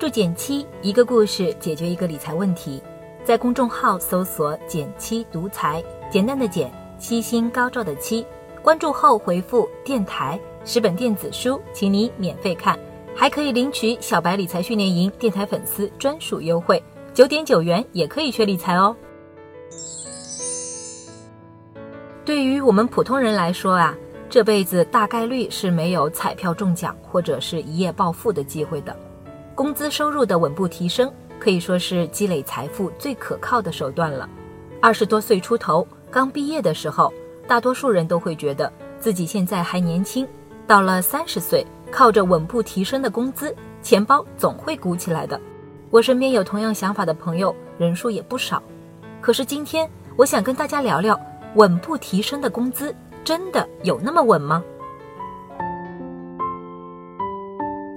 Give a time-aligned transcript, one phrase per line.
[0.00, 2.82] 注减七，一个故事解决一个理财问题。
[3.22, 8.24] 在公众号搜索“减七独裁，简单的减，七星高照的七。
[8.62, 12.78] 关注后回复“电台”十本电子书，请你免费看，
[13.14, 16.82] 还可以领取小白理财训练营电台粉丝专属优惠，
[17.12, 18.96] 九点九元也可以学理财哦。
[22.24, 23.94] 对于我们普通人来说啊，
[24.30, 28.96] 这辈子大概率是没有彩票中奖或者是一夜暴富的机会的。
[29.60, 34.26] 工资收入的稳步提升，可以说是积累财富最可靠的手段了。
[34.80, 37.12] 二十多岁出头，刚毕业的时候，
[37.46, 40.26] 大多数人都会觉得自己现在还年轻。
[40.66, 45.38] 到了三十岁，靠着稳步提升的工资，钱包总会鼓起来的。
[45.90, 48.62] 我身边有同样想法的朋友，人数也不少。
[49.20, 49.86] 可是今天，
[50.16, 51.20] 我想跟大家聊聊，
[51.56, 54.64] 稳步提升的工资真的有那么稳吗？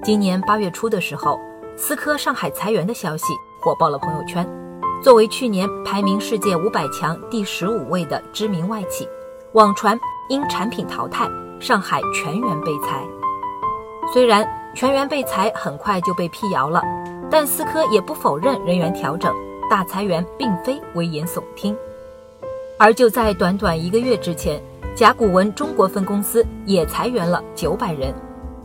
[0.04, 1.40] 今年八月初的时候。
[1.76, 4.48] 思科上海裁员的消息火爆了朋友圈。
[5.02, 9.08] 作为去年排名世界五百强第十五位的知名外企，
[9.54, 13.04] 网传因产品淘汰，上海全员被裁。
[14.14, 16.82] 虽然全员被裁很快就被辟谣了，
[17.30, 19.36] 但思科也不否认人员调整，
[19.70, 21.76] 大裁员并非危言耸听。
[22.80, 24.62] 而就在短短一个月之前，
[24.96, 28.14] 甲骨文中国分公司也裁员了九百人。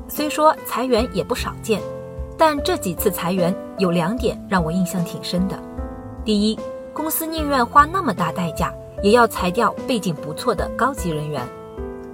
[0.06, 1.80] 虽说裁员也不少见。
[2.39, 5.58] 但这几次裁员有两点让我印象挺深的。
[6.25, 6.58] 第一，
[6.95, 8.72] 公司宁愿花那么大代价，
[9.03, 11.42] 也要裁掉背景不错的高级人员。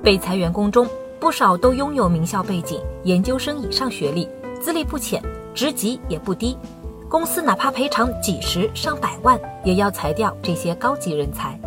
[0.03, 0.89] 被裁员工中
[1.21, 4.27] 不少都拥有名校背景，研究生以上学历，
[4.63, 5.23] 资历不浅，
[5.55, 6.57] 职级也不低。
[7.07, 11.59] 公司哪怕赔偿几十上百万，也要裁掉这些高级人才。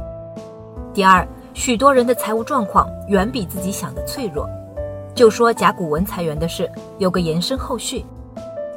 [0.95, 4.49] 第二，许多人的财务状况远比自己想的脆弱。
[5.13, 8.03] 就说甲骨文裁员的事，有个延伸后续。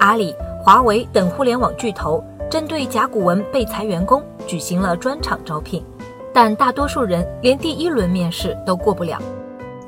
[0.01, 0.35] 阿里、
[0.65, 5.85] 华为等互联网巨头针对甲骨文被裁员工举行了专场招聘，
[6.33, 9.21] 但大多数人连第一轮面试都过不了，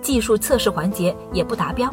[0.03, 1.91] 技术测试环节也不达标。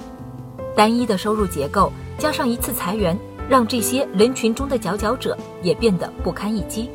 [0.76, 6.90] 单一的收入结构加上一次裁员，让这些人群中的佼佼者也变得不堪一击。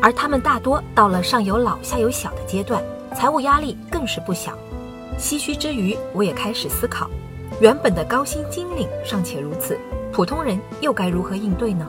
[0.00, 2.82] 而他们大多到了上有老下有小的阶段，
[3.14, 4.52] 财务压力更是不小。
[5.18, 7.10] 唏嘘之余，我也开始思考，
[7.60, 9.78] 原本的高薪金领尚且如此。
[10.12, 11.88] 普通人又该如何应对呢？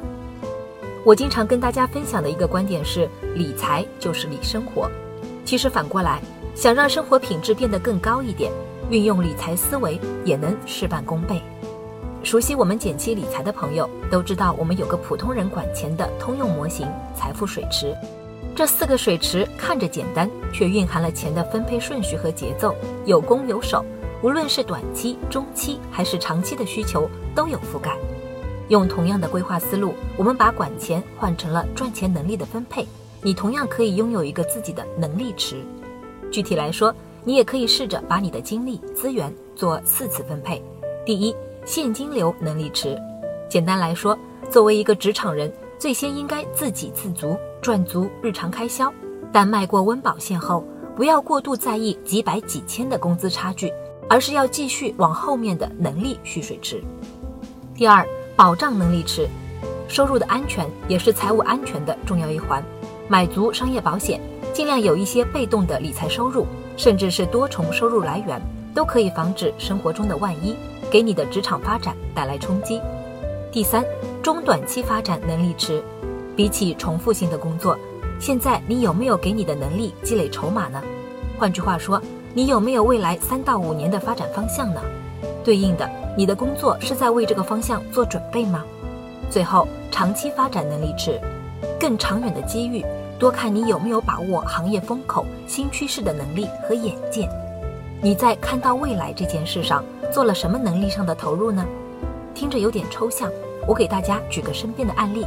[1.04, 4.90] 我经常跟大家分享的一个观点是，理财就是理生活。
[5.44, 6.22] 其实反过来，
[6.56, 8.50] 想让生活品质变得更高一点，
[8.90, 11.42] 运用理财思维也能事半功倍。
[12.24, 17.94] 熟悉我们减七理财的朋友都知道，我们有个普通人管钱的通用模型——财富水池。
[18.56, 22.74] 这四个水池看着简单，却蕴含了钱的分配顺序和节奏，
[23.06, 23.84] 有攻有守。
[24.24, 27.98] 无论是短期、中期还是长期的需求，都有覆盖。
[28.70, 32.88] 用同样的规划思路，我们把管钱换成了赚钱能力的分配，
[33.22, 35.58] 你同样可以拥有一个自己的能力池。
[36.32, 36.96] 具体来说，
[37.26, 40.64] 你也可以试着把你的精力资源做四次分配。
[41.06, 41.36] 第一，
[41.66, 42.98] 现金流能力池。
[43.50, 44.18] 简单来说，
[44.50, 48.92] 作为一个职场人，最先应该自给自足，赚足日常开销。
[49.34, 50.64] 但迈过温饱线后，
[50.96, 53.70] 不要过度在意几百几千的工资差距。
[54.09, 56.84] 而是要继续往后面的能力蓄水池。
[57.75, 58.06] 第二，
[58.36, 59.28] 保障能力池，
[59.88, 62.63] 收入的安全也是财务安全的重要一环。
[63.08, 64.22] 买足商业保险，
[64.53, 66.46] 尽量有一些被动的理财收入，
[66.78, 68.42] 甚至是多重收入来源，
[68.74, 70.56] 都可以防止生活中的万一，
[70.90, 72.80] 给你的职场发展带来冲击。
[73.52, 73.84] 第三，
[74.22, 75.84] 中短期发展能力池，
[76.36, 77.78] 比起重复性的工作，
[78.19, 80.81] 现在你有没有给你的能力积累筹码呢？
[81.38, 82.02] 换句话说。
[82.36, 84.82] 你有没有未来三到五年的发展方向呢？
[85.44, 88.64] 对应的，你的工作是在为这个方向做准备吗？
[89.30, 91.22] 最后，长期发展能力池，
[91.80, 92.84] 更长远的机遇，
[93.20, 97.30] 多看你有没有把握行业风口、新趋势的能力和眼界。
[98.02, 101.63] 你在看到未来这件事上做了什么能力上的投入呢？
[102.34, 103.31] 听着有点抽象，
[103.68, 105.24] 我给大家举个身边的案例。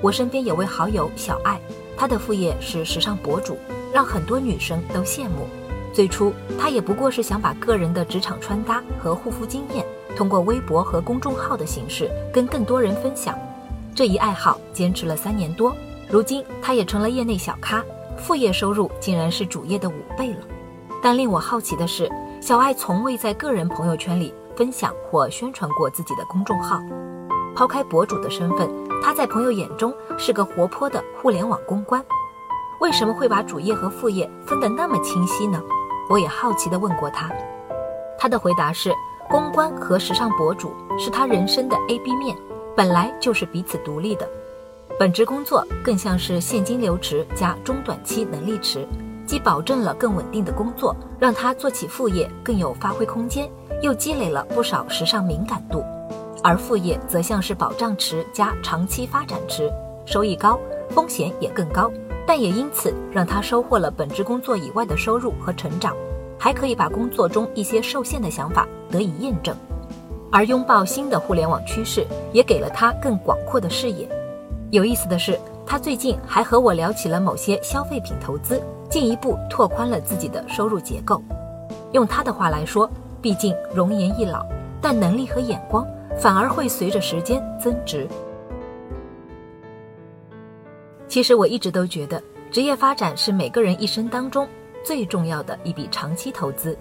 [0.00, 1.60] 我身边有位好友小爱，
[1.98, 3.58] 她的副业是时尚博主，
[3.92, 5.46] 让很多女生都羡慕。
[5.92, 9.84] 最初，他也不过是想把个人的职场穿搭和护肤经验，
[10.16, 13.38] 通过微博和公众号的形式跟更多人分享。
[13.94, 15.74] 这一爱好坚持了三年多，
[16.08, 17.84] 如今他也成了业内小咖，
[18.16, 20.40] 副业收入竟然是主业的五倍了。
[21.02, 22.08] 但令我好奇的是，
[22.40, 26.80] 小爱从未在个人朋友圈里分享或宣传过自己的公众号。
[27.54, 28.70] 抛开博主的身份，
[29.02, 32.02] 他在朋友眼中是个活泼的互联网公关。
[32.80, 35.60] 为什么会把主业和副业分得那么清晰呢？
[36.10, 37.30] 我也好奇地问过他，
[38.18, 38.92] 他的回答是：
[39.28, 42.36] 公关和时尚博主是他人生的 A、B 面，
[42.76, 44.28] 本来就是彼此独立的。
[44.98, 48.84] 本职工作更像是现金流池加中短期能力池，
[49.24, 53.48] 既保证了更稳定的工作，让他做起副业更有发挥空间，
[53.80, 55.78] 又积累了不少时尚敏感度；
[56.42, 59.72] 而副业则像是保障池加长期发展池，
[60.04, 60.58] 收益高，
[60.90, 61.90] 风险也更高，
[62.26, 65.94] 但也因此让他收获了本职工作以外的收入和成长，
[66.38, 69.54] 还可以把工作中一些受限的想法得以验证。
[70.32, 74.08] 而拥抱新的互联网趋势，也给了他更广阔的视野。
[74.70, 81.20] 有意思的是，他最近还和我聊起了某些消费品投资，进一步拓宽了自己的收入结构。
[81.92, 82.88] 用他的话来说，
[83.20, 84.46] 毕竟容颜易老，
[84.80, 85.84] 但能力和眼光
[86.16, 88.06] 反而会随着时间增值。
[91.10, 92.22] 其实我一直都觉得，
[92.52, 94.48] 职业发展是每个人一生当中
[94.84, 96.78] 最重要的一笔长期投资。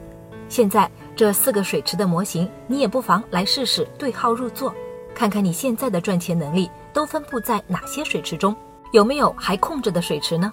[0.47, 4.71] 现在这四个水池的模型，你也不妨来试试对号入座，
[5.15, 6.69] 看看你现在的赚钱能力。
[6.91, 8.55] 都分布在哪些水池中？
[8.91, 10.51] 有没有还空着的水池呢？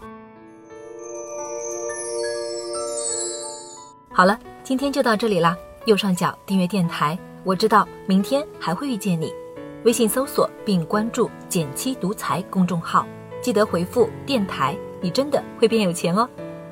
[4.10, 5.56] 好了，今天就到这里啦。
[5.86, 9.32] 右上角订阅电台，我知道明天还会遇见你。
[9.84, 13.06] 微信搜索并关注“减七独裁”公众号，
[13.42, 16.28] 记得回复“电台”，你真的会变有钱哦。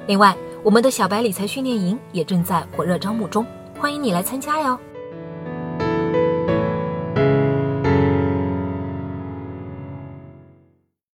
[0.06, 3.46] 另外，我们的小白理财训练营也正在火热招募中，
[3.78, 4.78] 欢迎你来参加哟。